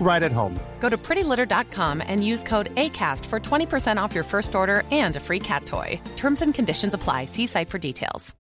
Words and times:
right 0.00 0.22
at 0.22 0.30
home. 0.32 0.58
Go 0.80 0.88
to 0.88 0.96
prettylitter.com 0.96 2.02
and 2.06 2.24
use 2.24 2.42
code 2.44 2.72
ACAST 2.76 3.26
for 3.26 3.40
20% 3.40 3.96
off 4.00 4.14
your 4.14 4.24
first 4.24 4.54
order 4.54 4.84
and 4.92 5.16
a 5.16 5.20
free 5.20 5.40
cat 5.40 5.66
toy. 5.66 6.00
Terms 6.16 6.42
and 6.42 6.54
conditions 6.54 6.94
apply. 6.94 7.24
See 7.24 7.46
site 7.46 7.68
for 7.70 7.78
details. 7.78 8.34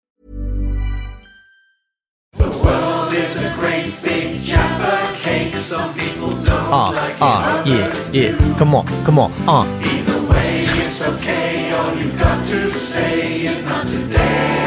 The 2.36 2.50
world 2.66 3.14
is 3.14 3.42
a 3.44 3.54
great 3.54 3.94
big 4.04 4.40
Jaffa 4.42 5.18
cake. 5.22 5.54
Some 5.54 5.94
people 5.94 6.30
don't 6.30 6.50
Ah, 6.50 6.90
like 6.90 7.16
ah, 7.22 7.62
it. 7.62 7.68
yeah, 8.14 8.32
yeah. 8.32 8.58
Come 8.58 8.74
on, 8.76 8.86
come 9.06 9.20
on. 9.20 9.32
Ah. 9.48 9.66
Either 9.84 10.03
way, 10.30 10.86
it's 10.86 11.08
okay. 11.08 11.72
All 11.72 11.96
you've 11.96 12.18
got 12.20 12.44
to 12.46 12.70
say 12.70 13.46
is 13.46 13.66
not 13.66 13.86
today. 13.88 14.64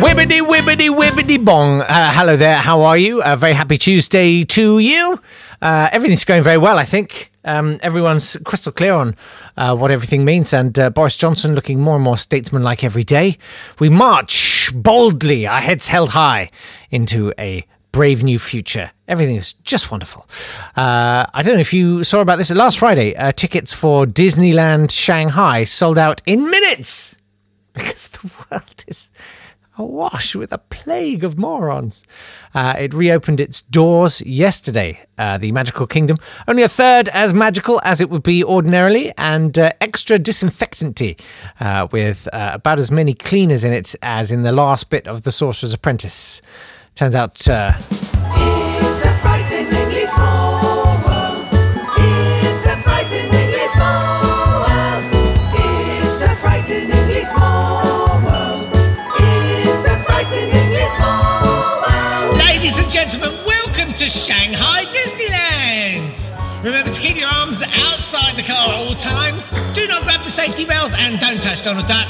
Wibbity, 0.00 0.40
wibbity, 0.40 0.88
wibbity 0.88 1.44
bong. 1.44 1.82
Uh, 1.82 2.12
hello 2.12 2.36
there. 2.36 2.56
How 2.56 2.82
are 2.82 2.98
you? 2.98 3.22
A 3.22 3.36
very 3.36 3.52
happy 3.52 3.78
Tuesday 3.78 4.44
to 4.44 4.78
you. 4.78 5.20
Uh, 5.60 5.88
everything's 5.92 6.24
going 6.24 6.42
very 6.42 6.58
well, 6.58 6.78
I 6.78 6.84
think. 6.84 7.30
Um, 7.44 7.78
everyone's 7.82 8.36
crystal 8.44 8.72
clear 8.72 8.94
on 8.94 9.16
uh, 9.56 9.76
what 9.76 9.90
everything 9.90 10.24
means, 10.24 10.52
and 10.52 10.76
uh, 10.78 10.90
Boris 10.90 11.16
Johnson 11.16 11.54
looking 11.54 11.80
more 11.80 11.96
and 11.96 12.04
more 12.04 12.16
statesmanlike 12.16 12.84
every 12.84 13.04
day. 13.04 13.38
We 13.78 13.88
march 13.88 14.70
boldly, 14.74 15.46
our 15.46 15.60
heads 15.60 15.88
held 15.88 16.10
high, 16.10 16.48
into 16.90 17.32
a 17.38 17.64
brave 17.92 18.22
new 18.22 18.38
future. 18.38 18.90
Everything 19.06 19.36
is 19.36 19.52
just 19.64 19.90
wonderful. 19.90 20.26
Uh, 20.74 21.26
I 21.32 21.42
don't 21.42 21.54
know 21.54 21.60
if 21.60 21.74
you 21.74 22.02
saw 22.04 22.20
about 22.20 22.38
this 22.38 22.50
last 22.50 22.78
Friday. 22.78 23.14
Uh, 23.14 23.32
tickets 23.32 23.72
for 23.74 24.06
Disneyland 24.06 24.90
Shanghai 24.90 25.64
sold 25.64 25.98
out 25.98 26.22
in 26.26 26.50
minutes 26.50 27.14
because 27.74 28.08
the 28.08 28.30
world 28.50 28.84
is 28.86 29.10
awash 29.78 30.34
with 30.34 30.52
a 30.52 30.58
plague 30.58 31.24
of 31.24 31.38
morons. 31.38 32.04
Uh, 32.54 32.74
it 32.78 32.92
reopened 32.92 33.40
its 33.40 33.62
doors 33.62 34.20
yesterday, 34.22 35.00
uh, 35.16 35.38
the 35.38 35.52
Magical 35.52 35.86
Kingdom. 35.86 36.18
Only 36.46 36.62
a 36.62 36.68
third 36.68 37.08
as 37.08 37.32
magical 37.32 37.80
as 37.82 38.00
it 38.00 38.10
would 38.10 38.22
be 38.22 38.44
ordinarily, 38.44 39.12
and 39.16 39.58
uh, 39.58 39.72
extra 39.80 40.18
disinfectanty, 40.18 41.16
uh, 41.60 41.88
with 41.90 42.28
uh, 42.32 42.50
about 42.54 42.78
as 42.78 42.90
many 42.90 43.14
cleaners 43.14 43.64
in 43.64 43.72
it 43.72 43.94
as 44.02 44.30
in 44.30 44.42
the 44.42 44.52
last 44.52 44.90
bit 44.90 45.06
of 45.06 45.22
The 45.22 45.32
Sorcerer's 45.32 45.72
Apprentice. 45.72 46.42
Turns 46.94 47.14
out. 47.14 47.48
Uh, 47.48 47.72
It's 47.78 49.04
a 49.04 49.12
frighteningly 49.22 50.06
small 50.06 50.98
world. 51.04 51.46
It's 51.98 52.66
a 52.66 52.76
frighteningly 52.84 53.66
small 53.68 54.60
world. 54.60 55.04
It's 55.54 56.22
a 56.22 56.34
frighteningly 56.36 57.24
small 57.24 58.20
world. 58.22 58.68
It's 59.18 59.86
a 59.86 59.96
frighteningly 60.04 60.86
small 60.96 61.80
world. 61.82 62.38
Ladies 62.38 62.76
and 62.78 62.88
gentlemen, 62.90 63.32
welcome 63.46 63.94
to 63.94 64.08
Shanghai 64.08 64.84
Disneyland! 64.92 66.12
Remember 66.62 66.92
to 66.92 67.00
keep 67.00 67.16
your 67.18 67.28
arms 67.28 67.62
outside 67.62 68.36
the 68.36 68.42
car 68.42 68.68
at 68.68 68.74
all 68.76 68.94
times. 68.94 69.42
Do 69.74 69.88
not 69.88 70.02
grab 70.04 70.22
the 70.22 70.30
safety 70.30 70.64
rails 70.66 70.92
and 70.98 71.18
don't 71.18 71.42
touch 71.42 71.64
Donald 71.64 71.86
Duck. 71.88 72.06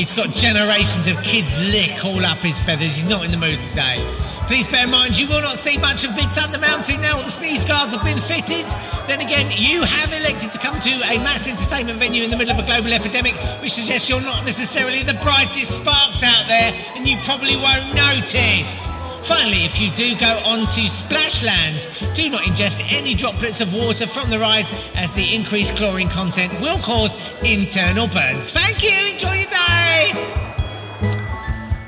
He's 0.00 0.14
got 0.14 0.30
generations 0.34 1.08
of 1.08 1.22
kids 1.22 1.58
lick 1.58 2.02
all 2.06 2.24
up 2.24 2.38
his 2.38 2.58
feathers. 2.58 2.96
He's 2.96 3.04
not 3.06 3.22
in 3.22 3.30
the 3.30 3.36
mood 3.36 3.60
today. 3.60 4.00
Please 4.46 4.66
bear 4.66 4.84
in 4.84 4.90
mind 4.90 5.18
you 5.18 5.28
will 5.28 5.42
not 5.42 5.58
see 5.58 5.76
much 5.76 6.06
of 6.06 6.16
Big 6.16 6.26
Thunder 6.30 6.58
Mountain 6.58 7.02
now 7.02 7.18
that 7.18 7.26
the 7.26 7.30
sneeze 7.30 7.66
guards 7.66 7.94
have 7.94 8.02
been 8.02 8.18
fitted. 8.18 8.64
Then 9.06 9.20
again, 9.20 9.52
you 9.54 9.82
have 9.82 10.10
elected 10.14 10.52
to 10.52 10.58
come 10.58 10.80
to 10.80 10.88
a 10.88 11.18
mass 11.18 11.46
entertainment 11.46 11.98
venue 11.98 12.22
in 12.22 12.30
the 12.30 12.38
middle 12.38 12.56
of 12.56 12.64
a 12.64 12.66
global 12.66 12.94
epidemic, 12.94 13.34
which 13.60 13.72
suggests 13.72 14.08
you're 14.08 14.22
not 14.22 14.46
necessarily 14.46 15.02
the 15.02 15.20
brightest 15.20 15.82
sparks 15.82 16.22
out 16.22 16.48
there 16.48 16.72
and 16.96 17.06
you 17.06 17.18
probably 17.18 17.56
won't 17.56 17.94
notice. 17.94 18.88
Finally, 19.22 19.64
if 19.64 19.80
you 19.80 19.90
do 19.92 20.18
go 20.18 20.40
on 20.44 20.60
to 20.60 20.80
Splashland, 20.88 22.14
do 22.14 22.30
not 22.30 22.42
ingest 22.42 22.82
any 22.90 23.14
droplets 23.14 23.60
of 23.60 23.72
water 23.74 24.06
from 24.06 24.30
the 24.30 24.38
ride 24.38 24.68
as 24.94 25.12
the 25.12 25.34
increased 25.34 25.76
chlorine 25.76 26.08
content 26.08 26.52
will 26.60 26.78
cause 26.78 27.16
internal 27.42 28.08
burns. 28.08 28.50
Thank 28.50 28.82
you, 28.82 29.12
enjoy 29.12 29.34
your 29.34 29.50
day! 29.50 30.40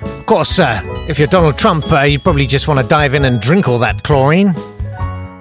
Of 0.04 0.26
course, 0.26 0.58
uh, 0.58 0.82
if 1.08 1.18
you're 1.18 1.28
Donald 1.28 1.58
Trump, 1.58 1.90
uh, 1.90 2.02
you'd 2.02 2.22
probably 2.22 2.46
just 2.46 2.68
want 2.68 2.80
to 2.80 2.86
dive 2.86 3.14
in 3.14 3.24
and 3.24 3.40
drink 3.40 3.66
all 3.66 3.78
that 3.78 4.04
chlorine. 4.04 4.54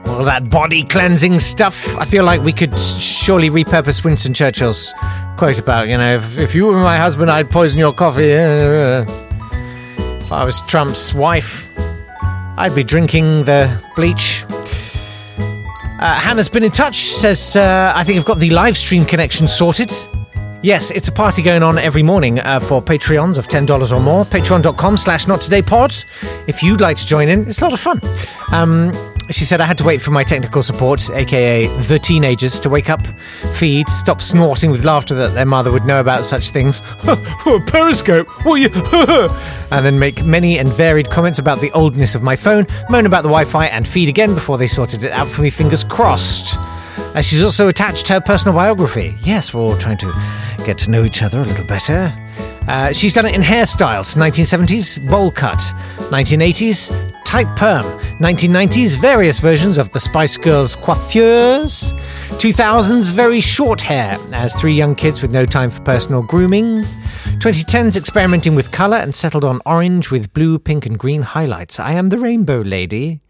All 0.07 0.25
that 0.25 0.49
body 0.49 0.83
cleansing 0.83 1.39
stuff. 1.39 1.95
I 1.97 2.05
feel 2.05 2.23
like 2.23 2.41
we 2.41 2.51
could 2.51 2.77
surely 2.79 3.49
repurpose 3.49 4.03
Winston 4.03 4.33
Churchill's 4.33 4.93
quote 5.37 5.59
about, 5.59 5.87
you 5.87 5.97
know, 5.97 6.15
if, 6.15 6.37
if 6.37 6.55
you 6.55 6.67
were 6.67 6.77
my 6.79 6.97
husband, 6.97 7.31
I'd 7.31 7.49
poison 7.49 7.79
your 7.79 7.93
coffee. 7.93 9.27
If 10.31 10.35
I 10.35 10.45
was 10.45 10.61
Trump's 10.61 11.13
wife, 11.13 11.69
I'd 12.57 12.73
be 12.73 12.85
drinking 12.85 13.43
the 13.43 13.69
bleach. 13.97 14.45
Uh, 14.47 16.15
Hannah's 16.15 16.47
been 16.47 16.63
in 16.63 16.71
touch, 16.71 17.07
says, 17.07 17.57
uh, 17.57 17.91
I 17.93 18.05
think 18.05 18.17
I've 18.17 18.25
got 18.25 18.39
the 18.39 18.49
live 18.51 18.77
stream 18.77 19.03
connection 19.03 19.45
sorted. 19.45 19.91
Yes, 20.61 20.89
it's 20.89 21.09
a 21.09 21.11
party 21.11 21.41
going 21.41 21.63
on 21.63 21.77
every 21.77 22.01
morning 22.01 22.39
uh, 22.39 22.61
for 22.61 22.81
Patreons 22.81 23.37
of 23.37 23.49
$10 23.49 23.91
or 23.91 23.99
more. 23.99 24.23
Patreon.com 24.23 24.95
slash 24.95 25.27
not 25.27 25.41
today 25.41 25.61
pod. 25.61 25.93
If 26.47 26.63
you'd 26.63 26.79
like 26.79 26.95
to 26.95 27.05
join 27.05 27.27
in, 27.27 27.45
it's 27.45 27.59
a 27.59 27.65
lot 27.65 27.73
of 27.73 27.81
fun. 27.81 27.99
Um, 28.53 28.93
she 29.31 29.45
said 29.45 29.61
I 29.61 29.65
had 29.65 29.77
to 29.79 29.83
wait 29.83 30.01
for 30.01 30.11
my 30.11 30.23
technical 30.23 30.63
support, 30.63 31.09
aka 31.11 31.67
the 31.83 31.99
teenagers, 31.99 32.59
to 32.59 32.69
wake 32.69 32.89
up, 32.89 33.01
feed, 33.55 33.87
stop 33.89 34.21
snorting 34.21 34.71
with 34.71 34.83
laughter 34.83 35.15
that 35.15 35.33
their 35.33 35.45
mother 35.45 35.71
would 35.71 35.85
know 35.85 35.99
about 35.99 36.25
such 36.25 36.49
things. 36.49 36.81
Periscope, 37.67 38.27
what 38.45 38.55
you? 38.55 38.69
and 39.71 39.85
then 39.85 39.99
make 39.99 40.23
many 40.23 40.57
and 40.57 40.69
varied 40.69 41.09
comments 41.09 41.39
about 41.39 41.59
the 41.59 41.71
oldness 41.71 42.15
of 42.15 42.23
my 42.23 42.35
phone, 42.35 42.65
moan 42.89 43.05
about 43.05 43.23
the 43.23 43.29
Wi-Fi, 43.29 43.65
and 43.67 43.87
feed 43.87 44.09
again 44.09 44.33
before 44.33 44.57
they 44.57 44.67
sorted 44.67 45.03
it 45.03 45.11
out 45.11 45.27
for 45.27 45.41
me. 45.41 45.49
Fingers 45.49 45.83
crossed. 45.83 46.57
Uh, 46.97 47.21
she's 47.21 47.43
also 47.43 47.67
attached 47.67 48.07
her 48.07 48.21
personal 48.21 48.55
biography. 48.55 49.15
Yes, 49.21 49.53
we're 49.53 49.61
all 49.61 49.77
trying 49.77 49.97
to 49.97 50.13
get 50.65 50.77
to 50.79 50.89
know 50.89 51.03
each 51.03 51.23
other 51.23 51.41
a 51.41 51.43
little 51.43 51.65
better. 51.65 52.13
Uh, 52.67 52.93
she's 52.93 53.13
done 53.13 53.25
it 53.25 53.33
in 53.33 53.41
hairstyles 53.41 54.15
1970s, 54.15 55.09
bowl 55.09 55.31
cut, 55.31 55.59
1980s, 56.09 56.91
tight 57.25 57.53
perm, 57.57 57.83
1990s, 58.19 58.99
various 58.99 59.39
versions 59.39 59.77
of 59.77 59.91
the 59.93 59.99
Spice 59.99 60.37
Girls 60.37 60.75
coiffures, 60.75 61.93
2000s, 62.37 63.11
very 63.11 63.41
short 63.41 63.81
hair, 63.81 64.17
as 64.31 64.53
three 64.55 64.73
young 64.73 64.95
kids 64.95 65.21
with 65.21 65.31
no 65.31 65.45
time 65.45 65.71
for 65.71 65.81
personal 65.81 66.21
grooming. 66.21 66.83
2010s, 67.39 67.97
experimenting 67.97 68.53
with 68.53 68.71
colour 68.71 68.97
and 68.97 69.15
settled 69.15 69.43
on 69.43 69.59
orange 69.65 70.11
with 70.11 70.31
blue, 70.33 70.59
pink, 70.59 70.85
and 70.85 70.99
green 70.99 71.23
highlights. 71.23 71.79
I 71.79 71.93
am 71.93 72.09
the 72.09 72.19
rainbow 72.19 72.59
lady 72.59 73.21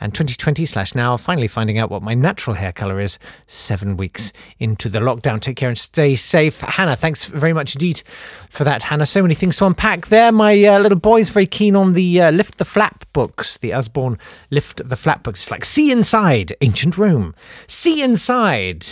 and 0.00 0.14
2020 0.14 0.66
slash 0.66 0.94
now 0.94 1.16
finally 1.16 1.48
finding 1.48 1.78
out 1.78 1.90
what 1.90 2.02
my 2.02 2.14
natural 2.14 2.54
hair 2.54 2.72
color 2.72 3.00
is 3.00 3.18
seven 3.46 3.96
weeks 3.96 4.32
into 4.58 4.88
the 4.88 4.98
lockdown. 4.98 5.40
Take 5.40 5.56
care 5.56 5.68
and 5.68 5.78
stay 5.78 6.16
safe. 6.16 6.60
Hannah 6.60 6.96
thanks 6.96 7.26
very 7.26 7.52
much 7.52 7.74
indeed 7.74 8.02
for 8.50 8.64
that 8.64 8.84
hannah. 8.84 9.06
So 9.06 9.22
many 9.22 9.34
things 9.34 9.56
to 9.58 9.66
unpack 9.66 10.08
there. 10.08 10.32
My 10.32 10.62
uh, 10.64 10.78
little 10.80 10.98
boy's 10.98 11.30
very 11.30 11.46
keen 11.46 11.76
on 11.76 11.92
the 11.92 12.20
uh, 12.20 12.30
lift 12.30 12.58
the 12.58 12.64
flap 12.64 13.04
books 13.12 13.58
the 13.58 13.72
usborne 13.72 14.18
lift 14.50 14.86
the 14.88 14.96
flap 14.96 15.22
books. 15.22 15.42
It's 15.44 15.50
like 15.50 15.64
see 15.64 15.90
inside 15.90 16.54
ancient 16.60 16.98
rome. 16.98 17.34
See 17.66 18.02
inside 18.02 18.84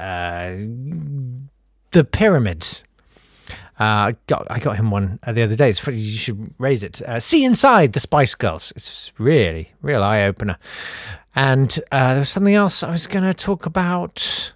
uh, 0.00 0.56
the 1.92 2.04
pyramids 2.10 2.84
uh, 3.82 4.12
got, 4.28 4.46
I 4.48 4.60
got 4.60 4.76
him 4.76 4.92
one 4.92 5.18
uh, 5.24 5.32
the 5.32 5.42
other 5.42 5.56
day. 5.56 5.68
It's 5.68 5.84
you 5.88 6.16
should 6.16 6.54
raise 6.58 6.84
it. 6.84 7.02
Uh, 7.02 7.18
See 7.18 7.44
Inside 7.44 7.94
the 7.94 8.00
Spice 8.00 8.36
Girls. 8.36 8.72
It's 8.76 9.12
really, 9.18 9.72
real 9.82 10.04
eye 10.04 10.22
opener. 10.22 10.56
And 11.34 11.76
uh, 11.90 12.10
there 12.10 12.18
was 12.20 12.28
something 12.28 12.54
else 12.54 12.84
I 12.84 12.92
was 12.92 13.08
going 13.08 13.24
to 13.24 13.34
talk 13.34 13.66
about. 13.66 14.52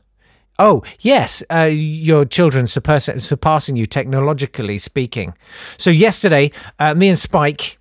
Oh, 0.60 0.84
yes, 1.00 1.42
uh, 1.52 1.68
your 1.72 2.24
children 2.24 2.68
surpass- 2.68 3.20
surpassing 3.20 3.74
you 3.74 3.86
technologically 3.86 4.78
speaking. 4.78 5.34
So 5.76 5.90
yesterday, 5.90 6.52
uh, 6.78 6.94
me 6.94 7.08
and 7.08 7.18
Spike, 7.18 7.78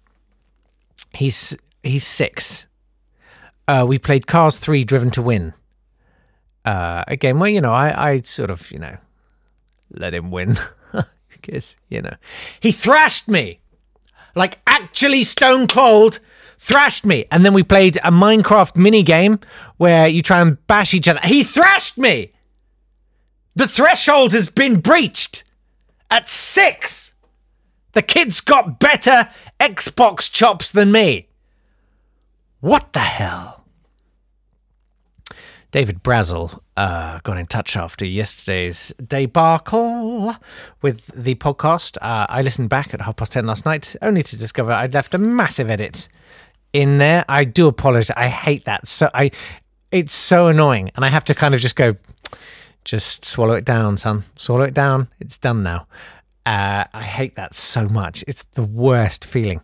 he's 1.14 1.56
he's 1.84 2.08
six. 2.08 2.66
Uh, 3.68 3.86
we 3.88 4.00
played 4.00 4.26
Cars 4.26 4.58
Three: 4.58 4.84
Driven 4.84 5.12
to 5.12 5.22
Win. 5.22 5.54
Uh, 6.66 7.04
again, 7.08 7.38
well, 7.38 7.50
you 7.50 7.62
know, 7.62 7.72
I, 7.72 8.10
I 8.14 8.22
sort 8.22 8.50
of, 8.50 8.72
you 8.72 8.80
know, 8.80 8.98
let 9.92 10.16
him 10.16 10.32
win. 10.32 10.58
Because 11.42 11.76
you 11.90 12.02
know, 12.02 12.16
he 12.60 12.72
thrashed 12.72 13.28
me, 13.28 13.60
like 14.36 14.60
actually 14.68 15.24
stone 15.24 15.68
cold 15.68 16.20
thrashed 16.66 17.06
me. 17.06 17.26
And 17.32 17.46
then 17.46 17.54
we 17.54 17.64
played 17.64 17.98
a 17.98 18.12
Minecraft 18.12 18.76
mini 18.76 19.04
game 19.04 19.40
where 19.78 20.08
you 20.08 20.22
try 20.22 20.42
and 20.42 20.66
bash 20.68 20.94
each 20.94 21.08
other. 21.08 21.20
He 21.24 21.44
thrashed 21.44 21.98
me. 21.98 22.32
The 23.56 23.68
threshold 23.68 24.34
has 24.34 24.50
been 24.50 24.80
breached 24.80 25.44
at 26.10 26.28
six. 26.28 27.14
The 27.94 28.02
kid's 28.02 28.42
got 28.42 28.80
better 28.80 29.30
Xbox 29.60 30.30
chops 30.30 30.72
than 30.72 30.92
me. 30.92 31.30
What 32.60 32.94
the 32.94 33.00
hell? 33.00 33.66
David 35.72 36.04
Brazel 36.04 36.62
uh, 36.78 37.20
got 37.24 37.38
in 37.38 37.46
touch 37.48 37.78
after 37.78 38.06
yesterday's 38.06 38.94
debacle 39.06 40.36
with 40.82 41.08
the 41.16 41.36
podcast. 41.36 41.98
Uh, 42.02 42.26
I 42.30 42.42
listened 42.42 42.70
back 42.70 42.94
at 42.94 43.02
half 43.02 43.16
past 43.16 43.32
ten 43.32 43.46
last 43.46 43.66
night, 43.66 43.96
only 44.02 44.24
to 44.24 44.38
discover 44.38 44.72
I'd 44.72 44.94
left 44.94 45.14
a 45.14 45.18
massive 45.18 45.70
edit 45.70 46.08
in 46.74 46.98
there. 46.98 47.24
I 47.30 47.44
do 47.46 47.68
apologize. 47.68 48.12
I 48.12 48.28
hate 48.28 48.66
that. 48.66 48.88
So 48.88 49.10
I, 49.14 49.32
it's 49.92 50.14
so 50.14 50.48
annoying, 50.48 50.92
and 50.96 51.06
I 51.06 51.10
have 51.10 51.26
to 51.26 51.36
kind 51.36 51.56
of 51.56 51.62
just 51.62 51.76
go, 51.76 51.96
just 52.84 53.26
swallow 53.26 53.54
it 53.54 53.66
down, 53.66 53.98
son. 53.98 54.26
Swallow 54.36 54.66
it 54.66 54.74
down. 54.74 55.08
It's 55.20 55.38
done 55.38 55.64
now. 55.64 55.88
Uh, 56.46 56.84
I 56.94 57.04
hate 57.04 57.36
that 57.36 57.56
so 57.56 57.88
much. 57.88 58.24
It's 58.28 58.44
the 58.54 58.64
worst 58.64 59.26
feeling. 59.26 59.62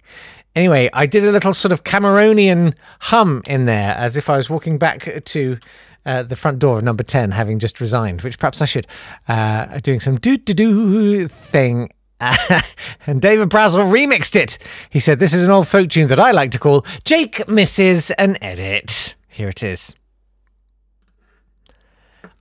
Anyway, 0.55 0.89
I 0.91 1.05
did 1.05 1.23
a 1.23 1.31
little 1.31 1.53
sort 1.53 1.71
of 1.71 1.83
Cameronian 1.83 2.73
hum 2.99 3.41
in 3.47 3.65
there 3.65 3.95
as 3.95 4.17
if 4.17 4.29
I 4.29 4.37
was 4.37 4.49
walking 4.49 4.77
back 4.77 5.23
to 5.23 5.57
uh, 6.05 6.23
the 6.23 6.35
front 6.35 6.59
door 6.59 6.77
of 6.77 6.83
number 6.83 7.03
10, 7.03 7.31
having 7.31 7.59
just 7.59 7.79
resigned, 7.79 8.21
which 8.21 8.39
perhaps 8.39 8.61
I 8.61 8.65
should, 8.65 8.87
uh, 9.27 9.79
doing 9.79 9.99
some 9.99 10.17
doo 10.17 10.37
doo 10.37 10.53
doo 10.53 11.27
thing. 11.27 11.91
and 13.07 13.21
David 13.21 13.49
Brazel 13.49 13.91
remixed 13.91 14.35
it. 14.35 14.57
He 14.89 14.99
said, 14.99 15.19
This 15.19 15.33
is 15.33 15.43
an 15.43 15.49
old 15.49 15.67
folk 15.67 15.89
tune 15.89 16.07
that 16.09 16.19
I 16.19 16.31
like 16.31 16.51
to 16.51 16.59
call 16.59 16.85
Jake 17.03 17.47
Misses 17.47 18.11
an 18.11 18.37
Edit. 18.43 19.15
Here 19.27 19.49
it 19.49 19.63
is. 19.63 19.95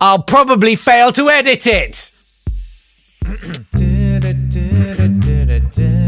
I'll 0.00 0.22
probably 0.22 0.76
fail 0.76 1.12
to 1.12 1.28
edit 1.28 1.66
it. 1.66 2.12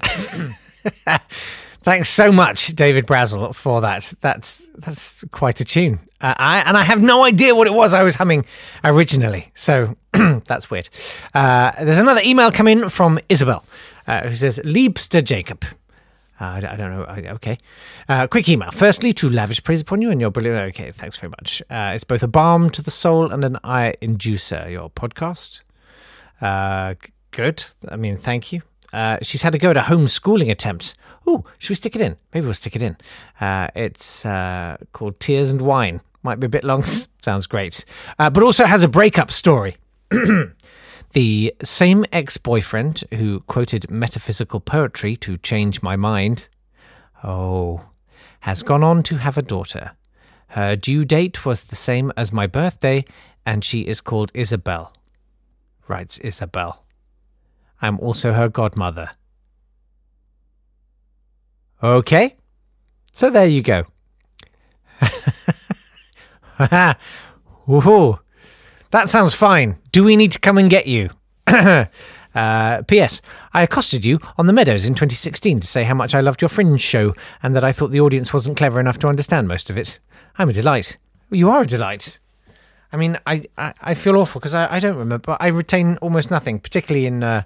Thanks 1.82 2.10
so 2.10 2.30
much, 2.30 2.68
David 2.68 3.06
Brazel, 3.06 3.54
for 3.54 3.80
that. 3.80 4.12
That's 4.20 4.68
that's 4.76 5.24
quite 5.30 5.60
a 5.60 5.64
tune. 5.64 5.98
Uh, 6.20 6.34
I, 6.36 6.58
and 6.58 6.76
I 6.76 6.82
have 6.82 7.00
no 7.00 7.24
idea 7.24 7.54
what 7.54 7.66
it 7.66 7.72
was 7.72 7.94
I 7.94 8.02
was 8.02 8.14
humming 8.16 8.44
originally. 8.84 9.50
So 9.54 9.96
that's 10.12 10.70
weird. 10.70 10.90
Uh, 11.32 11.72
there's 11.82 11.98
another 11.98 12.20
email 12.22 12.50
coming 12.50 12.90
from 12.90 13.18
Isabel 13.30 13.64
uh, 14.06 14.28
who 14.28 14.34
says, 14.34 14.60
Liebster 14.64 15.24
Jacob. 15.24 15.64
Uh, 16.40 16.60
I, 16.68 16.76
don't 16.76 16.90
know. 16.90 17.04
Okay. 17.34 17.58
Uh, 18.08 18.26
quick 18.26 18.48
email. 18.48 18.70
Firstly, 18.70 19.12
to 19.14 19.28
lavish 19.28 19.62
praise 19.62 19.82
upon 19.82 20.00
you 20.00 20.10
and 20.10 20.20
your 20.20 20.30
brilliant. 20.30 20.74
Okay, 20.74 20.90
thanks 20.90 21.16
very 21.16 21.30
much. 21.30 21.62
Uh, 21.70 21.92
it's 21.94 22.04
both 22.04 22.22
a 22.22 22.28
balm 22.28 22.70
to 22.70 22.82
the 22.82 22.90
soul 22.90 23.30
and 23.30 23.44
an 23.44 23.58
eye 23.62 23.94
inducer, 24.00 24.70
your 24.70 24.88
podcast. 24.90 25.60
Uh, 26.40 26.94
good. 27.30 27.64
I 27.88 27.96
mean, 27.96 28.16
thank 28.16 28.52
you. 28.52 28.62
Uh, 28.92 29.18
she's 29.22 29.42
had 29.42 29.52
to 29.52 29.58
go 29.58 29.72
to 29.72 29.80
homeschooling 29.80 30.50
attempts. 30.50 30.94
Oh, 31.26 31.44
should 31.58 31.70
we 31.70 31.76
stick 31.76 31.94
it 31.94 32.02
in? 32.02 32.16
Maybe 32.32 32.44
we'll 32.44 32.54
stick 32.54 32.76
it 32.76 32.82
in. 32.82 32.96
Uh, 33.40 33.68
it's 33.74 34.24
uh, 34.24 34.76
called 34.92 35.20
Tears 35.20 35.50
and 35.50 35.60
Wine. 35.60 36.00
Might 36.22 36.40
be 36.40 36.46
a 36.46 36.50
bit 36.50 36.64
long. 36.64 36.84
Sounds 37.20 37.46
great. 37.46 37.84
Uh, 38.18 38.30
but 38.30 38.42
also 38.42 38.64
has 38.64 38.82
a 38.82 38.88
breakup 38.88 39.30
story. 39.30 39.76
the 41.12 41.54
same 41.62 42.04
ex 42.12 42.36
boyfriend 42.36 43.04
who 43.12 43.40
quoted 43.40 43.90
metaphysical 43.90 44.60
poetry 44.60 45.16
to 45.16 45.36
change 45.38 45.82
my 45.82 45.96
mind. 45.96 46.48
Oh, 47.22 47.84
has 48.40 48.62
gone 48.62 48.82
on 48.82 49.02
to 49.04 49.16
have 49.16 49.36
a 49.36 49.42
daughter. 49.42 49.92
Her 50.48 50.74
due 50.74 51.04
date 51.04 51.44
was 51.44 51.64
the 51.64 51.76
same 51.76 52.12
as 52.16 52.32
my 52.32 52.46
birthday, 52.46 53.04
and 53.46 53.64
she 53.64 53.82
is 53.82 54.00
called 54.00 54.32
Isabel. 54.34 54.92
Writes 55.86 56.18
Isabel. 56.18 56.84
I'm 57.82 57.98
also 58.00 58.32
her 58.32 58.48
godmother. 58.48 59.10
Okay, 61.82 62.36
so 63.12 63.30
there 63.30 63.46
you 63.46 63.62
go. 63.62 63.84
That 68.90 69.08
sounds 69.08 69.34
fine. 69.34 69.78
Do 69.92 70.04
we 70.04 70.16
need 70.16 70.32
to 70.32 70.38
come 70.38 70.58
and 70.58 70.68
get 70.68 70.86
you? 70.86 71.10
Uh, 72.32 72.82
P.S. 72.82 73.20
I 73.52 73.62
accosted 73.64 74.04
you 74.04 74.20
on 74.38 74.46
the 74.46 74.52
Meadows 74.52 74.84
in 74.84 74.94
2016 74.94 75.58
to 75.60 75.66
say 75.66 75.82
how 75.82 75.94
much 75.94 76.14
I 76.14 76.20
loved 76.20 76.40
your 76.40 76.48
Fringe 76.48 76.80
show 76.80 77.12
and 77.42 77.56
that 77.56 77.64
I 77.64 77.72
thought 77.72 77.90
the 77.90 78.00
audience 78.00 78.32
wasn't 78.32 78.56
clever 78.56 78.78
enough 78.78 78.98
to 79.00 79.08
understand 79.08 79.48
most 79.48 79.68
of 79.68 79.76
it. 79.76 79.98
I'm 80.38 80.48
a 80.48 80.52
delight. 80.52 80.96
You 81.30 81.50
are 81.50 81.62
a 81.62 81.66
delight. 81.66 82.20
I 82.92 82.96
mean, 82.96 83.18
I, 83.26 83.44
I, 83.56 83.74
I 83.80 83.94
feel 83.94 84.16
awful 84.16 84.40
because 84.40 84.54
I, 84.54 84.76
I 84.76 84.80
don't 84.80 84.96
remember. 84.96 85.36
I 85.38 85.48
retain 85.48 85.96
almost 85.98 86.30
nothing, 86.30 86.58
particularly 86.58 87.06
in 87.06 87.22
uh, 87.22 87.42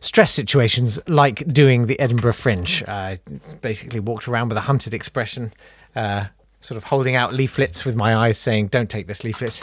stress 0.00 0.32
situations 0.32 0.98
like 1.06 1.46
doing 1.46 1.86
the 1.86 2.00
Edinburgh 2.00 2.32
Fringe. 2.32 2.82
I 2.88 3.18
basically 3.60 4.00
walked 4.00 4.26
around 4.26 4.48
with 4.48 4.58
a 4.58 4.62
hunted 4.62 4.94
expression, 4.94 5.52
uh, 5.94 6.26
sort 6.60 6.78
of 6.78 6.84
holding 6.84 7.14
out 7.14 7.34
leaflets 7.34 7.84
with 7.84 7.94
my 7.94 8.16
eyes 8.16 8.38
saying, 8.38 8.68
Don't 8.68 8.88
take 8.88 9.06
this 9.06 9.22
leaflet. 9.22 9.62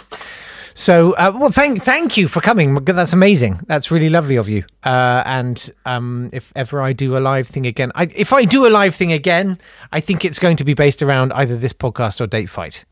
So, 0.75 1.13
uh, 1.13 1.31
well, 1.35 1.51
thank 1.51 1.83
thank 1.83 2.17
you 2.17 2.27
for 2.27 2.41
coming. 2.41 2.75
That's 2.75 3.13
amazing. 3.13 3.61
That's 3.67 3.91
really 3.91 4.09
lovely 4.09 4.37
of 4.37 4.49
you. 4.49 4.63
Uh, 4.83 5.21
and 5.25 5.69
um, 5.85 6.29
if 6.33 6.51
ever 6.55 6.81
I 6.81 6.93
do 6.93 7.15
a 7.15 7.19
live 7.19 7.47
thing 7.47 7.67
again, 7.67 7.91
I, 7.93 8.09
if 8.15 8.33
I 8.33 8.43
do 8.45 8.65
a 8.65 8.69
live 8.69 8.95
thing 8.95 9.11
again, 9.11 9.57
I 9.91 9.99
think 9.99 10.25
it's 10.25 10.39
going 10.39 10.57
to 10.57 10.63
be 10.63 10.73
based 10.73 11.03
around 11.03 11.31
either 11.33 11.57
this 11.57 11.73
podcast 11.73 12.21
or 12.21 12.27
Date 12.27 12.49
Fight. 12.49 12.85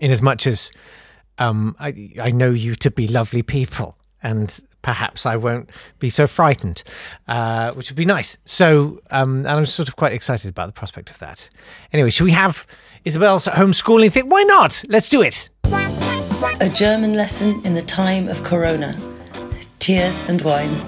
In 0.00 0.12
as 0.12 0.22
much 0.22 0.46
as 0.46 0.70
um, 1.42 1.76
I 1.78 2.10
I 2.20 2.30
know 2.30 2.50
you 2.50 2.74
to 2.76 2.90
be 2.90 3.08
lovely 3.08 3.42
people, 3.42 3.96
and 4.22 4.60
perhaps 4.82 5.26
I 5.26 5.36
won't 5.36 5.70
be 5.98 6.10
so 6.10 6.26
frightened, 6.26 6.82
uh, 7.28 7.72
which 7.72 7.90
would 7.90 7.96
be 7.96 8.04
nice. 8.04 8.36
So, 8.44 9.00
um, 9.10 9.38
and 9.38 9.48
I'm 9.48 9.66
sort 9.66 9.88
of 9.88 9.96
quite 9.96 10.12
excited 10.12 10.48
about 10.48 10.66
the 10.66 10.72
prospect 10.72 11.10
of 11.10 11.18
that. 11.18 11.48
Anyway, 11.92 12.10
should 12.10 12.24
we 12.24 12.32
have 12.32 12.66
Isabel's 13.04 13.46
homeschooling 13.46 14.12
thing? 14.12 14.28
Why 14.28 14.42
not? 14.42 14.84
Let's 14.88 15.08
do 15.08 15.22
it. 15.22 15.50
A 16.60 16.68
German 16.68 17.14
lesson 17.14 17.60
in 17.64 17.74
the 17.74 17.82
time 17.82 18.28
of 18.28 18.42
Corona. 18.44 18.96
Tears 19.78 20.24
and 20.28 20.42
Wine. 20.42 20.80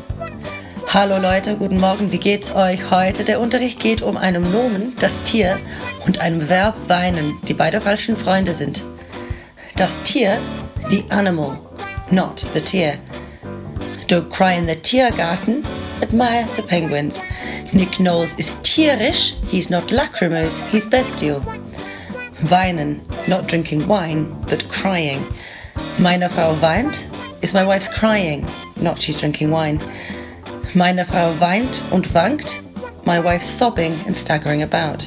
Hallo 0.87 1.18
Leute, 1.18 1.56
guten 1.56 1.80
Morgen, 1.80 2.12
wie 2.12 2.18
geht's 2.18 2.54
euch 2.54 2.90
heute? 2.90 3.25
Der 3.25 3.40
Unterricht 3.40 3.80
geht 3.80 4.02
um 4.02 4.16
einen 4.16 4.52
Nomen, 4.52 4.94
das 5.00 5.20
Tier, 5.25 5.58
und 6.06 6.18
einem 6.18 6.49
Verb 6.49 6.76
weinen, 6.88 7.37
die 7.49 7.54
beide 7.54 7.80
falschen 7.80 8.16
Freunde 8.16 8.52
sind. 8.52 8.82
Das 9.76 9.99
Tier, 10.04 10.40
the 10.88 11.04
animal, 11.11 11.59
not 12.12 12.37
the 12.52 12.61
tear. 12.61 12.97
Don't 14.07 14.31
cry 14.31 14.52
in 14.52 14.66
the 14.66 14.76
Tiergarten, 14.76 15.64
admire 16.00 16.47
the 16.54 16.62
penguins. 16.62 17.21
Nick 17.73 17.99
Knowles 17.99 18.38
is 18.38 18.54
tierisch, 18.62 19.35
he's 19.49 19.71
not 19.71 19.90
lachrymose, 19.90 20.61
he's 20.69 20.87
bestial. 20.87 21.40
Weinen, 22.43 23.02
not 23.26 23.49
drinking 23.49 23.88
wine, 23.88 24.31
but 24.43 24.69
crying. 24.69 25.26
Meine 25.99 26.28
Frau 26.28 26.54
weint 26.61 27.09
is 27.43 27.52
my 27.52 27.64
wife's 27.64 27.88
crying, 27.88 28.47
not 28.76 29.02
she's 29.02 29.16
drinking 29.16 29.50
wine. 29.50 29.81
Meine 30.76 31.04
Frau 31.04 31.33
weint 31.40 31.83
und 31.90 32.07
wankt, 32.14 32.61
my 33.07 33.19
wife's 33.19 33.49
sobbing 33.49 33.95
and 34.07 34.14
staggering 34.14 34.62
about. 34.62 35.00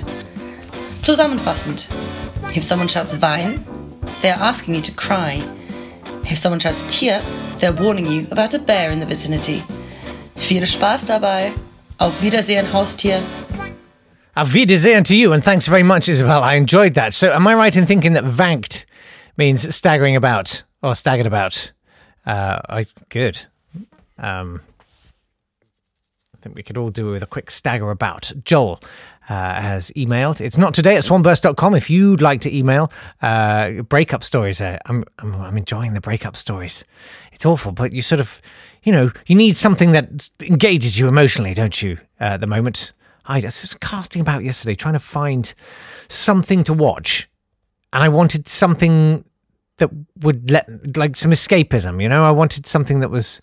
Zusammenfassend, 1.04 1.86
if 2.54 2.64
someone 2.64 2.90
shouts 2.90 3.16
Wein, 3.16 3.66
they're 4.22 4.36
asking 4.36 4.76
you 4.76 4.82
to 4.82 4.92
cry. 4.92 5.48
If 6.24 6.38
someone 6.38 6.60
shouts 6.60 6.84
Tier, 6.84 7.22
they're 7.60 7.74
warning 7.74 8.08
you 8.08 8.28
about 8.32 8.54
a 8.54 8.60
bear 8.60 8.92
in 8.92 9.00
the 9.00 9.06
vicinity. 9.06 9.64
Viel 10.36 10.64
Spaß 10.64 11.06
dabei. 11.06 11.54
Auf 12.00 12.22
Wiedersehen, 12.22 12.66
Haustier. 12.66 13.24
Auf 14.36 14.54
Wiedersehen 14.54 15.04
to 15.06 15.16
you, 15.16 15.34
and 15.34 15.44
thanks 15.44 15.68
very 15.68 15.84
much, 15.84 16.08
Isabel. 16.08 16.44
I 16.44 16.56
enjoyed 16.56 16.94
that. 16.94 17.14
So, 17.14 17.32
am 17.34 17.48
I 17.48 17.56
right 17.56 17.76
in 17.76 17.88
thinking 17.88 18.14
that 18.14 18.24
vankt 18.24 18.86
means 19.36 19.74
staggering 19.76 20.16
about 20.16 20.64
or 20.84 20.94
staggered 20.94 21.26
about? 21.26 21.72
Uh, 22.26 22.60
I 22.70 22.86
good. 23.10 23.40
Um, 24.20 24.62
I 26.36 26.38
think 26.42 26.56
we 26.56 26.62
could 26.62 26.78
all 26.78 26.92
do 26.92 27.08
with 27.08 27.24
a 27.24 27.28
quick 27.28 27.50
stagger 27.50 27.90
about. 27.90 28.32
Joel 28.44 28.80
uh, 29.30 29.62
has 29.62 29.92
emailed. 29.92 30.42
It's 30.42 30.58
not 30.58 30.74
today 30.74 30.96
at 30.96 31.04
swanburst.com. 31.04 31.76
If 31.76 31.90
you'd 31.90 32.22
like 32.22 32.42
to 32.42 32.56
email 32.56 32.92
uh, 33.22 33.82
breakup 33.84 34.24
stories, 34.24 34.62
uh, 34.62 34.78
I'm, 34.86 35.04
I'm, 35.20 35.36
I'm 35.36 35.58
enjoying 35.58 35.94
the 35.94 36.02
breakup 36.02 36.36
stories. 36.36 36.84
It's 37.34 37.46
awful, 37.46 37.72
but 37.72 37.94
you 37.94 38.02
sort 38.02 38.20
of, 38.20 38.42
you 38.84 38.92
know, 38.92 39.12
you 39.28 39.36
need 39.36 39.58
something 39.58 39.92
that 39.92 40.30
engages 40.42 40.98
you 40.98 41.08
emotionally, 41.08 41.54
don't 41.54 41.82
you, 41.82 41.98
uh, 42.20 42.36
at 42.36 42.42
the 42.42 42.48
moment? 42.48 42.94
I 43.26 43.42
was 43.42 43.76
casting 43.82 44.22
about 44.22 44.44
yesterday 44.44 44.76
trying 44.76 44.94
to 44.94 45.00
find 45.00 45.54
something 46.08 46.64
to 46.64 46.74
watch, 46.74 47.30
and 47.92 48.04
I 48.04 48.10
wanted 48.10 48.48
something 48.48 49.26
that 49.78 49.90
would 50.22 50.50
let, 50.50 50.98
like, 50.98 51.16
some 51.16 51.32
escapism, 51.32 52.02
you 52.02 52.10
know? 52.10 52.24
I 52.24 52.32
wanted 52.32 52.66
something 52.66 53.02
that 53.02 53.10
was 53.10 53.40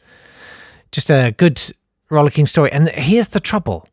just 0.91 1.11
a 1.11 1.35
good, 1.37 1.61
rollicking 2.11 2.47
story. 2.47 2.73
And 2.73 2.89
here's 2.89 3.29
the 3.29 3.41
trouble 3.41 3.89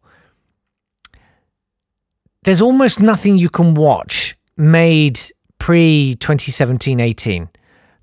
there's 2.43 2.61
almost 2.61 2.99
nothing 2.99 3.37
you 3.37 3.49
can 3.49 3.73
watch 3.73 4.35
made 4.57 5.19
pre 5.59 6.15
2017 6.19 6.99
18 6.99 7.49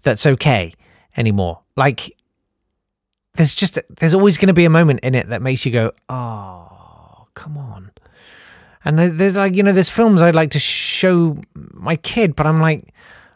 that's 0.02 0.26
okay 0.26 0.72
anymore. 1.16 1.60
Like, 1.76 2.16
there's 3.34 3.54
just, 3.54 3.78
there's 3.88 4.14
always 4.14 4.36
going 4.36 4.48
to 4.48 4.54
be 4.54 4.64
a 4.64 4.70
moment 4.70 5.00
in 5.00 5.14
it 5.14 5.28
that 5.28 5.42
makes 5.42 5.66
you 5.66 5.72
go, 5.72 5.92
oh, 6.08 7.26
come 7.34 7.56
on. 7.56 7.90
And 8.84 8.98
there's 8.98 9.36
like, 9.36 9.54
you 9.54 9.62
know, 9.62 9.72
there's 9.72 9.90
films 9.90 10.22
I'd 10.22 10.34
like 10.34 10.52
to 10.52 10.58
show 10.58 11.36
my 11.54 11.96
kid, 11.96 12.36
but 12.36 12.46
I'm 12.46 12.60
like, 12.60 12.94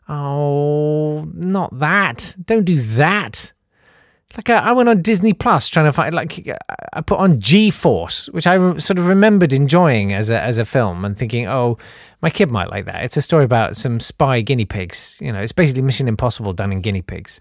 oh, 0.09 1.29
not 1.35 1.79
that. 1.79 2.37
Don't 2.45 2.65
do 2.65 2.81
that. 2.81 3.53
Like 4.37 4.49
uh, 4.49 4.63
I 4.65 4.73
went 4.73 4.89
on 4.89 5.03
Disney 5.03 5.33
Plus 5.35 5.69
trying 5.69 5.87
to 5.87 5.93
find 5.93 6.15
like 6.15 6.49
I 6.93 7.01
put 7.03 7.19
on 7.19 7.39
G 7.39 7.71
Force, 7.71 8.29
which 8.31 8.47
I 8.47 8.55
re- 8.55 8.81
sort 8.81 8.99
of 8.99 9.09
remembered 9.09 9.53
enjoying 9.53 10.13
as 10.13 10.31
a 10.31 10.41
as 10.41 10.59
a 10.59 10.65
film 10.65 11.05
and 11.05 11.17
thinking, 11.17 11.47
oh, 11.47 11.79
my 12.23 12.31
kid 12.31 12.51
might 12.51 12.71
like 12.71 12.87
that. 12.87 13.05
It's 13.05 13.17
a 13.17 13.23
story 13.23 13.45
about 13.45 13.77
some 13.77 14.01
spy 14.01 14.41
guinea 14.41 14.65
pigs. 14.65 15.17
You 15.21 15.33
know, 15.33 15.41
it's 15.41 15.53
basically 15.53 15.83
Mission 15.83 16.09
Impossible 16.09 16.53
done 16.53 16.73
in 16.73 16.81
guinea 16.81 17.03
pigs, 17.03 17.41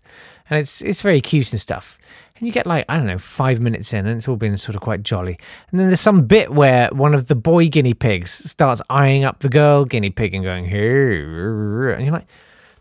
and 0.49 0.59
it's 0.59 0.81
it's 0.81 1.01
very 1.01 1.21
cute 1.21 1.51
and 1.51 1.59
stuff. 1.61 1.97
And 2.35 2.47
you 2.47 2.51
get 2.51 2.65
like 2.65 2.85
I 2.89 2.97
don't 2.97 3.07
know 3.07 3.17
five 3.19 3.61
minutes 3.61 3.93
in, 3.93 4.05
and 4.05 4.17
it's 4.17 4.27
all 4.27 4.35
been 4.35 4.57
sort 4.57 4.75
of 4.75 4.81
quite 4.81 5.03
jolly. 5.03 5.37
And 5.69 5.79
then 5.79 5.87
there's 5.87 6.01
some 6.01 6.25
bit 6.25 6.51
where 6.51 6.89
one 6.89 7.13
of 7.13 7.27
the 7.27 7.35
boy 7.35 7.69
guinea 7.69 7.93
pigs 7.93 8.31
starts 8.49 8.81
eyeing 8.89 9.23
up 9.23 9.39
the 9.39 9.49
girl 9.49 9.85
guinea 9.85 10.09
pig 10.09 10.33
and 10.33 10.43
going 10.43 10.65
here, 10.65 11.91
and 11.91 12.03
you're 12.03 12.13
like, 12.13 12.27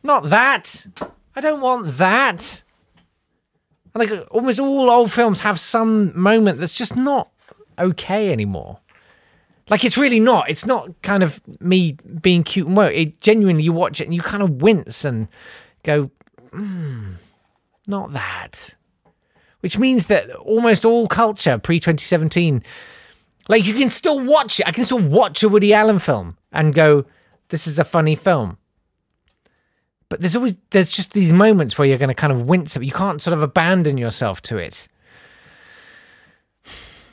not 0.02 0.30
that. 0.30 0.86
I 1.36 1.40
don't 1.40 1.60
want 1.60 1.96
that. 1.98 2.64
Like 3.94 4.10
almost 4.30 4.60
all 4.60 4.90
old 4.90 5.12
films 5.12 5.40
have 5.40 5.58
some 5.58 6.18
moment 6.18 6.58
that's 6.58 6.76
just 6.76 6.96
not 6.96 7.30
okay 7.78 8.32
anymore. 8.32 8.78
Like 9.68 9.84
it's 9.84 9.96
really 9.96 10.20
not. 10.20 10.50
It's 10.50 10.66
not 10.66 11.00
kind 11.02 11.22
of 11.22 11.40
me 11.60 11.92
being 12.20 12.42
cute 12.42 12.66
and 12.66 12.76
well. 12.76 12.90
It 12.92 13.20
genuinely 13.20 13.62
you 13.62 13.72
watch 13.72 14.00
it 14.00 14.04
and 14.04 14.14
you 14.14 14.20
kind 14.20 14.42
of 14.42 14.62
wince 14.62 15.04
and 15.04 15.28
go, 15.82 16.10
mm, 16.50 17.14
not 17.86 18.12
that. 18.12 18.76
Which 19.60 19.78
means 19.78 20.06
that 20.06 20.30
almost 20.36 20.84
all 20.84 21.06
culture 21.06 21.58
pre 21.58 21.78
2017, 21.78 22.62
like 23.48 23.64
you 23.64 23.74
can 23.74 23.90
still 23.90 24.18
watch 24.20 24.60
it. 24.60 24.66
I 24.66 24.72
can 24.72 24.84
still 24.84 25.00
watch 25.00 25.42
a 25.42 25.48
Woody 25.48 25.74
Allen 25.74 25.98
film 25.98 26.36
and 26.52 26.74
go, 26.74 27.04
this 27.48 27.66
is 27.66 27.78
a 27.78 27.84
funny 27.84 28.16
film 28.16 28.56
but 30.10 30.20
there's 30.20 30.36
always 30.36 30.56
there's 30.70 30.92
just 30.92 31.14
these 31.14 31.32
moments 31.32 31.78
where 31.78 31.88
you're 31.88 31.96
going 31.96 32.08
to 32.08 32.14
kind 32.14 32.32
of 32.32 32.42
wince 32.42 32.76
you 32.76 32.92
can't 32.92 33.22
sort 33.22 33.32
of 33.32 33.42
abandon 33.42 33.96
yourself 33.96 34.42
to 34.42 34.58
it. 34.58 34.86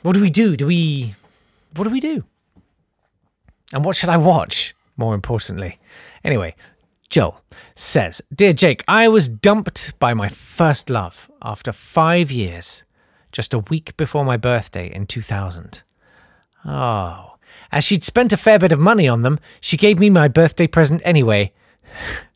What 0.02 0.12
do 0.12 0.20
we 0.20 0.30
do? 0.30 0.54
Do 0.54 0.66
we 0.66 1.14
what 1.74 1.84
do 1.84 1.90
we 1.90 2.00
do? 2.00 2.24
And 3.72 3.84
what 3.84 3.96
should 3.96 4.10
i 4.10 4.16
watch 4.16 4.74
more 4.98 5.14
importantly? 5.14 5.78
Anyway 6.22 6.54
joel 7.10 7.40
says 7.74 8.20
dear 8.34 8.52
jake 8.52 8.84
i 8.86 9.08
was 9.08 9.28
dumped 9.28 9.98
by 9.98 10.12
my 10.12 10.28
first 10.28 10.90
love 10.90 11.30
after 11.40 11.72
five 11.72 12.30
years 12.30 12.82
just 13.32 13.54
a 13.54 13.60
week 13.60 13.96
before 13.96 14.24
my 14.24 14.36
birthday 14.36 14.92
in 14.92 15.06
2000 15.06 15.82
oh 16.66 17.36
as 17.72 17.84
she'd 17.84 18.04
spent 18.04 18.32
a 18.32 18.36
fair 18.36 18.58
bit 18.58 18.72
of 18.72 18.78
money 18.78 19.08
on 19.08 19.22
them 19.22 19.38
she 19.60 19.76
gave 19.76 19.98
me 19.98 20.10
my 20.10 20.28
birthday 20.28 20.66
present 20.66 21.00
anyway 21.04 21.50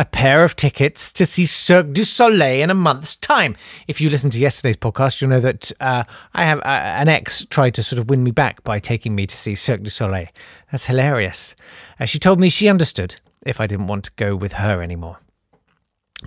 a 0.00 0.04
pair 0.06 0.44
of 0.44 0.56
tickets 0.56 1.12
to 1.12 1.26
see 1.26 1.44
Cirque 1.44 1.92
du 1.92 2.06
Soleil 2.06 2.62
in 2.62 2.70
a 2.70 2.74
month's 2.74 3.16
time. 3.16 3.54
If 3.86 4.00
you 4.00 4.08
listen 4.08 4.30
to 4.30 4.38
yesterday's 4.38 4.78
podcast, 4.78 5.20
you'll 5.20 5.28
know 5.28 5.40
that 5.40 5.70
uh, 5.78 6.04
I 6.32 6.44
have 6.46 6.60
uh, 6.60 6.62
an 6.62 7.08
ex 7.08 7.44
tried 7.50 7.74
to 7.74 7.82
sort 7.82 7.98
of 7.98 8.08
win 8.08 8.24
me 8.24 8.30
back 8.30 8.64
by 8.64 8.78
taking 8.78 9.14
me 9.14 9.26
to 9.26 9.36
see 9.36 9.54
Cirque 9.54 9.82
du 9.82 9.90
Soleil. 9.90 10.28
That's 10.72 10.86
hilarious. 10.86 11.54
Uh, 12.00 12.06
she 12.06 12.18
told 12.18 12.40
me 12.40 12.48
she 12.48 12.66
understood 12.66 13.20
if 13.44 13.60
I 13.60 13.66
didn't 13.66 13.88
want 13.88 14.04
to 14.04 14.12
go 14.16 14.34
with 14.34 14.54
her 14.54 14.80
anymore. 14.80 15.18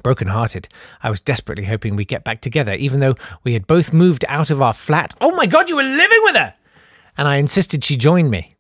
Broken 0.04 0.28
hearted, 0.28 0.68
I 1.02 1.10
was 1.10 1.20
desperately 1.20 1.66
hoping 1.66 1.96
we'd 1.96 2.08
get 2.08 2.24
back 2.24 2.42
together, 2.42 2.74
even 2.74 3.00
though 3.00 3.16
we 3.44 3.54
had 3.54 3.66
both 3.66 3.92
moved 3.92 4.24
out 4.30 4.52
of 4.52 4.62
our 4.62 4.74
flat. 4.74 5.16
Oh 5.20 5.36
my 5.36 5.48
god, 5.48 5.68
you 5.68 5.78
were 5.78 5.82
living 5.82 6.20
with 6.22 6.36
her! 6.36 6.54
And 7.18 7.28
I 7.28 7.38
insisted 7.38 7.84
she 7.84 7.96
join 7.96 8.30
me 8.30 8.53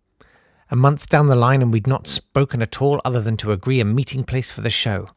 a 0.71 0.75
month 0.75 1.09
down 1.09 1.27
the 1.27 1.35
line 1.35 1.61
and 1.61 1.71
we'd 1.71 1.87
not 1.87 2.07
spoken 2.07 2.61
at 2.61 2.81
all 2.81 3.01
other 3.05 3.21
than 3.21 3.37
to 3.37 3.51
agree 3.51 3.79
a 3.79 3.85
meeting 3.85 4.23
place 4.23 4.51
for 4.51 4.61
the 4.61 4.69
show. 4.69 5.09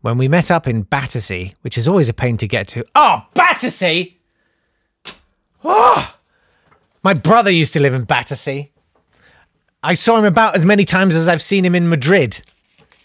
When 0.00 0.18
we 0.18 0.28
met 0.28 0.50
up 0.50 0.66
in 0.66 0.82
Battersea, 0.82 1.54
which 1.62 1.76
is 1.76 1.86
always 1.86 2.08
a 2.08 2.14
pain 2.14 2.36
to 2.38 2.48
get 2.48 2.68
to. 2.68 2.84
Oh, 2.94 3.26
Battersea! 3.34 4.18
Oh! 5.62 6.14
My 7.02 7.14
brother 7.14 7.50
used 7.50 7.72
to 7.74 7.80
live 7.80 7.94
in 7.94 8.04
Battersea. 8.04 8.70
I 9.82 9.94
saw 9.94 10.18
him 10.18 10.24
about 10.24 10.54
as 10.54 10.64
many 10.64 10.84
times 10.84 11.14
as 11.14 11.28
I've 11.28 11.42
seen 11.42 11.64
him 11.64 11.74
in 11.74 11.88
Madrid, 11.88 12.42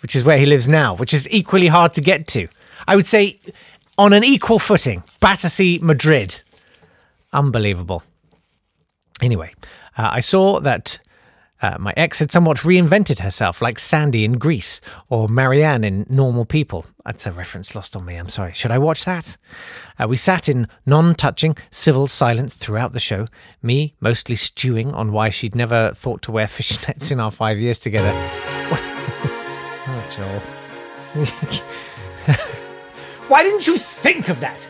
which 0.01 0.15
is 0.15 0.23
where 0.23 0.37
he 0.37 0.45
lives 0.45 0.67
now, 0.67 0.95
which 0.95 1.13
is 1.13 1.29
equally 1.29 1.67
hard 1.67 1.93
to 1.93 2.01
get 2.01 2.27
to. 2.29 2.47
I 2.87 2.95
would 2.95 3.07
say 3.07 3.39
on 3.97 4.13
an 4.13 4.23
equal 4.23 4.59
footing, 4.59 5.03
Battersea, 5.19 5.79
Madrid. 5.81 6.43
Unbelievable. 7.31 8.03
Anyway, 9.21 9.51
uh, 9.97 10.09
I 10.11 10.19
saw 10.19 10.59
that 10.59 10.99
uh, 11.61 11.77
my 11.79 11.93
ex 11.95 12.19
had 12.19 12.31
somewhat 12.31 12.57
reinvented 12.57 13.19
herself, 13.19 13.61
like 13.61 13.79
Sandy 13.79 14.25
in 14.25 14.33
Grease 14.33 14.81
or 15.09 15.29
Marianne 15.29 15.83
in 15.83 16.05
Normal 16.09 16.45
People. 16.45 16.85
That's 17.05 17.25
a 17.25 17.31
reference 17.31 17.73
lost 17.73 17.95
on 17.95 18.05
me, 18.05 18.15
I'm 18.15 18.29
sorry. 18.29 18.53
Should 18.53 18.71
I 18.71 18.77
watch 18.77 19.05
that? 19.05 19.37
Uh, 19.97 20.07
we 20.07 20.17
sat 20.17 20.49
in 20.49 20.67
non 20.85 21.15
touching, 21.15 21.55
civil 21.71 22.07
silence 22.07 22.55
throughout 22.55 22.93
the 22.93 22.99
show, 22.99 23.27
me 23.61 23.95
mostly 24.01 24.35
stewing 24.35 24.93
on 24.93 25.11
why 25.13 25.29
she'd 25.29 25.55
never 25.55 25.93
thought 25.93 26.21
to 26.23 26.31
wear 26.31 26.45
fishnets 26.47 27.11
in 27.11 27.19
our 27.19 27.31
five 27.31 27.57
years 27.57 27.79
together. 27.79 28.11
oh, 29.87 30.05
Joel. 30.11 30.41
why 33.29 33.43
didn't 33.43 33.65
you 33.65 33.77
think 33.77 34.27
of 34.27 34.41
that? 34.41 34.61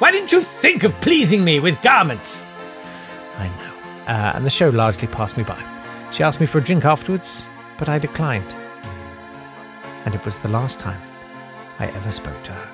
Why 0.00 0.10
didn't 0.10 0.32
you 0.32 0.40
think 0.40 0.82
of 0.82 0.92
pleasing 1.00 1.44
me 1.44 1.60
with 1.60 1.80
garments? 1.82 2.44
I 3.36 3.46
know. 3.48 3.72
Uh, 4.08 4.32
and 4.34 4.44
the 4.44 4.50
show 4.50 4.68
largely 4.70 5.06
passed 5.06 5.36
me 5.36 5.44
by. 5.44 5.71
She 6.12 6.22
asked 6.22 6.40
me 6.40 6.46
for 6.46 6.58
a 6.58 6.62
drink 6.62 6.84
afterwards, 6.84 7.48
but 7.78 7.88
I 7.88 7.98
declined. 7.98 8.54
And 10.04 10.14
it 10.14 10.24
was 10.24 10.38
the 10.38 10.48
last 10.48 10.78
time 10.78 11.00
I 11.78 11.86
ever 11.88 12.12
spoke 12.12 12.42
to 12.44 12.52
her. 12.52 12.70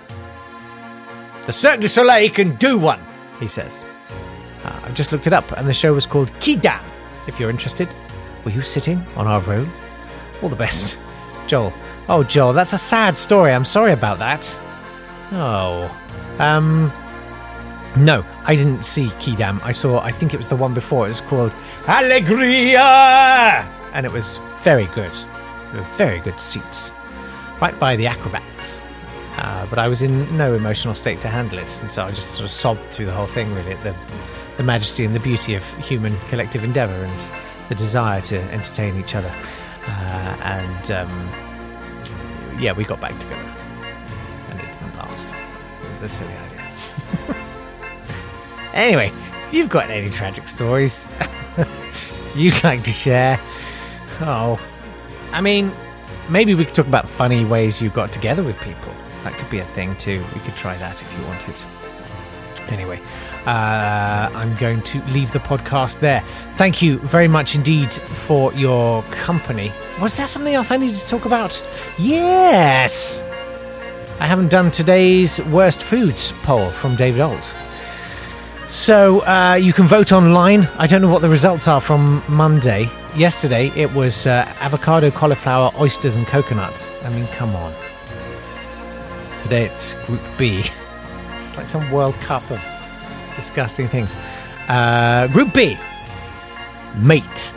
The 1.47 1.53
Cirque 1.53 1.81
du 1.81 1.89
Soleil 1.89 2.31
can 2.31 2.57
do 2.57 2.79
one, 2.79 3.01
he 3.39 3.47
says. 3.47 3.85
Uh, 4.65 4.81
I've 4.83 4.95
just 4.95 5.13
looked 5.13 5.27
it 5.27 5.33
up, 5.33 5.51
and 5.53 5.69
the 5.69 5.73
show 5.73 5.95
was 5.95 6.05
called 6.05 6.33
Quidam. 6.41 6.83
If 7.27 7.39
you're 7.39 7.49
interested, 7.49 7.89
were 8.45 8.51
you 8.51 8.61
sitting 8.61 9.07
on 9.17 9.27
our 9.27 9.41
road? 9.43 9.69
All 10.43 10.49
the 10.49 10.57
best. 10.57 10.99
Joel. 11.47 11.73
Oh, 12.09 12.25
Joel, 12.25 12.53
that's 12.53 12.73
a 12.73 12.79
sad 12.79 13.17
story. 13.17 13.53
I'm 13.53 13.65
sorry 13.65 13.93
about 13.93 14.19
that. 14.19 14.59
Oh. 15.33 15.95
Um. 16.39 16.93
No, 17.97 18.25
I 18.45 18.55
didn't 18.55 18.83
see 18.85 19.07
Quidam. 19.21 19.61
I 19.65 19.73
saw, 19.73 20.01
I 20.01 20.11
think 20.11 20.35
it 20.35 20.37
was 20.37 20.49
the 20.49 20.57
one 20.57 20.75
before. 20.75 21.07
It 21.07 21.11
was 21.11 21.21
called 21.21 21.53
Alegria! 21.87 23.67
And 23.93 24.07
it 24.07 24.13
was 24.13 24.41
very 24.63 24.87
good. 24.87 25.13
Very 25.97 26.21
good 26.21 26.39
seats. 26.41 26.93
Right 27.61 27.79
by 27.79 27.97
the 27.97 28.07
acrobats. 28.07 28.81
Uh, 29.37 29.67
but 29.67 29.79
I 29.79 29.89
was 29.89 30.03
in 30.03 30.37
no 30.37 30.55
emotional 30.55 30.95
state 30.95 31.21
to 31.21 31.29
handle 31.29 31.59
it, 31.59 31.81
and 31.81 31.91
so 31.91 32.03
I 32.03 32.09
just 32.09 32.33
sort 32.33 32.45
of 32.45 32.51
sobbed 32.51 32.87
through 32.87 33.07
the 33.07 33.13
whole 33.13 33.27
thing, 33.27 33.55
really, 33.55 33.73
at 33.73 33.83
the, 33.83 33.95
the 34.57 34.65
majesty 34.65 35.05
and 35.05 35.15
the 35.15 35.21
beauty 35.21 35.55
of 35.55 35.65
human 35.75 36.17
collective 36.29 36.65
endeavour 36.65 37.05
and 37.05 37.31
the 37.69 37.75
desire 37.75 38.21
to 38.23 38.41
entertain 38.53 38.99
each 38.99 39.15
other. 39.15 39.33
Uh, 39.87 40.37
and 40.43 40.91
um, 40.91 41.31
yeah, 42.59 42.73
we 42.73 42.85
got 42.85 43.01
back 43.01 43.19
together. 43.19 43.41
And 44.51 44.61
it 44.61 44.73
didn't 44.73 44.97
last. 44.97 45.33
It 45.85 45.91
was 45.91 46.03
a 46.03 46.09
silly 46.09 46.33
idea. 46.33 46.48
Anyway, 48.79 49.13
you've 49.53 49.69
got 49.69 49.91
any 49.91 50.09
tragic 50.09 50.49
stories 50.49 51.09
you'd 52.35 52.63
like 52.65 52.83
to 52.85 52.91
share? 52.91 53.39
Oh, 54.21 54.59
I 55.33 55.41
mean, 55.41 55.73
maybe 56.29 56.55
we 56.55 56.65
could 56.65 56.75
talk 56.75 56.87
about 56.87 57.09
funny 57.09 57.45
ways 57.45 57.83
you 57.83 57.91
got 57.91 58.13
together 58.13 58.43
with 58.43 58.61
people. 58.63 58.93
That 59.25 59.35
could 59.35 59.51
be 59.51 59.59
a 59.59 59.65
thing 59.65 59.97
too. 59.97 60.23
We 60.35 60.41
could 60.41 60.55
try 60.55 60.77
that 60.79 61.01
if 61.03 61.19
you 61.19 61.27
wanted. 61.27 61.61
Anyway, 62.69 63.01
uh, 63.47 64.31
I'm 64.35 64.55
going 64.57 64.83
to 64.83 65.03
leave 65.07 65.33
the 65.33 65.39
podcast 65.39 66.01
there. 66.01 66.23
Thank 66.55 66.83
you 66.83 66.99
very 66.99 67.29
much 67.29 67.55
indeed 67.55 67.93
for 67.93 68.53
your 68.53 69.03
company. 69.05 69.73
Was 70.01 70.17
there 70.17 70.27
something 70.27 70.55
else 70.55 70.71
I 70.71 70.77
needed 70.77 70.97
to 70.97 71.09
talk 71.09 71.25
about? 71.25 71.65
Yes! 71.99 73.23
I 74.21 74.27
haven't 74.27 74.49
done 74.51 74.71
today's 74.71 75.43
worst 75.45 75.83
foods 75.83 76.33
poll 76.43 76.71
from 76.71 76.97
David 76.97 77.21
Olt. 77.21 77.55
So 78.69 79.21
uh, 79.21 79.55
you 79.55 79.73
can 79.73 79.87
vote 79.87 80.13
online. 80.13 80.69
I 80.77 80.87
don't 80.87 81.01
know 81.01 81.11
what 81.11 81.23
the 81.23 81.29
results 81.31 81.67
are 81.67 81.81
from 81.81 82.23
Monday. 82.29 82.91
Yesterday 83.17 83.73
it 83.75 83.91
was 83.95 84.27
uh, 84.27 84.45
avocado, 84.61 85.11
cauliflower, 85.11 85.73
oysters, 85.79 86.17
and 86.17 86.27
coconuts. 86.27 86.91
I 87.03 87.09
mean, 87.09 87.27
come 87.29 87.57
on. 87.57 87.75
Today 89.39 89.65
it's 89.65 89.95
Group 90.05 90.21
B. 90.37 90.65
It's 91.33 91.57
like 91.57 91.69
some 91.69 91.91
World 91.91 92.15
Cup 92.17 92.49
of 92.51 92.63
disgusting 93.37 93.89
things. 93.89 94.15
Uh, 94.69 95.29
group 95.29 95.55
B. 95.55 95.79
Mate. 96.97 97.55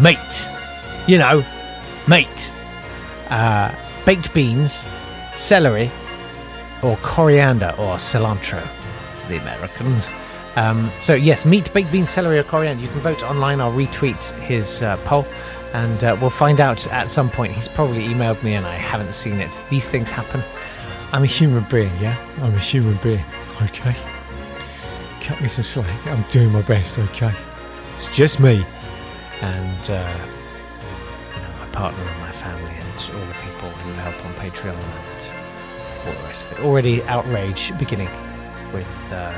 Mate. 0.00 0.48
You 1.06 1.18
know, 1.18 1.44
mate. 2.08 2.52
Uh, 3.28 3.74
baked 4.06 4.32
beans, 4.32 4.86
celery, 5.34 5.90
or 6.82 6.96
coriander 7.02 7.74
or 7.76 7.96
cilantro 7.96 8.66
the 9.28 9.38
Americans. 9.38 10.10
Um, 10.56 10.90
so, 11.00 11.14
yes, 11.14 11.44
meat, 11.44 11.72
baked 11.72 11.90
beans, 11.90 12.10
celery, 12.10 12.38
or 12.38 12.44
coriander. 12.44 12.82
You 12.82 12.90
can 12.90 13.00
vote 13.00 13.22
online. 13.22 13.60
I'll 13.60 13.72
retweet 13.72 14.32
his 14.40 14.82
uh, 14.82 14.96
poll 14.98 15.26
and 15.72 16.04
uh, 16.04 16.16
we'll 16.20 16.30
find 16.30 16.60
out 16.60 16.86
at 16.88 17.10
some 17.10 17.28
point. 17.28 17.52
He's 17.52 17.68
probably 17.68 18.04
emailed 18.04 18.42
me 18.42 18.54
and 18.54 18.64
I 18.64 18.76
haven't 18.76 19.12
seen 19.12 19.40
it. 19.40 19.58
These 19.70 19.88
things 19.88 20.10
happen. 20.10 20.42
I'm 21.12 21.24
a 21.24 21.26
human 21.26 21.64
being, 21.64 21.92
yeah? 22.00 22.16
I'm 22.40 22.54
a 22.54 22.58
human 22.58 22.96
being, 23.02 23.24
okay? 23.60 23.94
Cut 25.20 25.40
me 25.40 25.48
some 25.48 25.64
slack. 25.64 26.06
I'm 26.06 26.22
doing 26.30 26.52
my 26.52 26.62
best, 26.62 26.98
okay? 26.98 27.32
It's 27.94 28.08
just 28.14 28.38
me. 28.38 28.64
And, 29.40 29.90
uh, 29.90 30.16
you 31.34 31.42
know, 31.42 31.50
my 31.58 31.66
partner 31.72 32.02
and 32.02 32.20
my 32.20 32.30
family 32.30 32.70
and 32.70 33.10
all 33.12 33.26
the 33.26 33.34
people 33.34 33.70
who 33.70 33.92
help 33.94 34.24
on 34.24 34.32
Patreon 34.34 34.74
and 34.74 36.06
all 36.06 36.12
the 36.12 36.26
rest 36.28 36.44
of 36.44 36.52
it. 36.52 36.60
Already 36.60 37.02
outrage 37.04 37.76
beginning 37.78 38.08
with, 38.74 39.12
uh, 39.12 39.30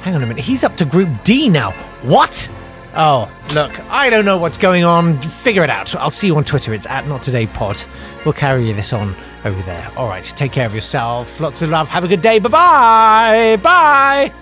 hang 0.00 0.14
on 0.14 0.22
a 0.22 0.26
minute. 0.26 0.42
He's 0.42 0.64
up 0.64 0.76
to 0.78 0.86
Group 0.86 1.24
D 1.24 1.50
now. 1.50 1.72
What? 2.02 2.48
Oh, 2.94 3.30
look, 3.54 3.78
I 3.90 4.08
don't 4.08 4.24
know 4.24 4.38
what's 4.38 4.56
going 4.56 4.84
on. 4.84 5.20
Figure 5.20 5.62
it 5.62 5.70
out. 5.70 5.94
I'll 5.96 6.10
see 6.10 6.28
you 6.28 6.36
on 6.36 6.44
Twitter. 6.44 6.72
It's 6.72 6.86
at 6.86 7.06
Not 7.06 7.22
Today 7.22 7.46
Pod. 7.46 7.80
We'll 8.24 8.32
carry 8.32 8.66
you 8.66 8.72
this 8.74 8.92
on 8.92 9.14
over 9.44 9.60
there. 9.62 9.90
All 9.96 10.08
right, 10.08 10.24
take 10.24 10.52
care 10.52 10.66
of 10.66 10.74
yourself. 10.74 11.38
Lots 11.40 11.60
of 11.62 11.70
love. 11.70 11.88
Have 11.90 12.04
a 12.04 12.08
good 12.08 12.22
day. 12.22 12.38
Bye 12.38 12.48
bye. 12.48 13.58
Bye. 13.62 14.32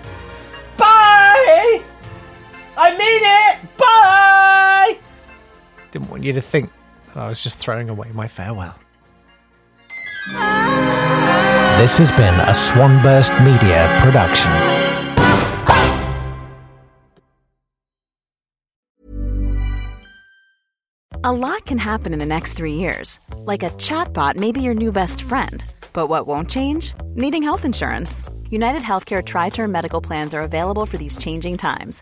Bye. 0.77 1.83
I 2.77 2.91
mean 2.91 3.21
it. 3.23 3.77
Bye. 3.77 4.99
Didn't 5.91 6.09
want 6.09 6.23
you 6.23 6.33
to 6.33 6.41
think 6.41 6.71
I 7.15 7.27
was 7.27 7.43
just 7.43 7.59
throwing 7.59 7.89
away 7.89 8.09
my 8.13 8.27
farewell. 8.27 8.77
This 11.77 11.95
has 11.97 12.11
been 12.11 12.33
a 12.49 12.55
Swanburst 12.55 13.33
Media 13.43 13.87
production. 14.01 14.49
A 21.23 21.31
lot 21.31 21.67
can 21.67 21.77
happen 21.77 22.13
in 22.13 22.19
the 22.19 22.25
next 22.25 22.53
three 22.53 22.73
years. 22.73 23.19
Like 23.45 23.61
a 23.61 23.69
chatbot 23.77 24.37
may 24.37 24.51
be 24.51 24.63
your 24.63 24.73
new 24.73 24.91
best 24.91 25.21
friend. 25.21 25.63
But 25.93 26.07
what 26.07 26.25
won't 26.25 26.49
change? 26.49 26.95
Needing 27.13 27.43
health 27.43 27.63
insurance. 27.63 28.23
United 28.49 28.81
Healthcare 28.81 29.23
Tri 29.23 29.49
Term 29.49 29.71
Medical 29.71 30.01
Plans 30.01 30.33
are 30.33 30.41
available 30.41 30.87
for 30.87 30.97
these 30.97 31.19
changing 31.19 31.57
times. 31.57 32.01